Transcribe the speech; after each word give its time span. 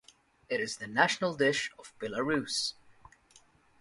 It 0.49 0.59
is 0.59 0.77
the 0.77 0.87
national 0.87 1.35
dish 1.35 1.69
of 1.77 1.93
Belarus. 1.99 2.73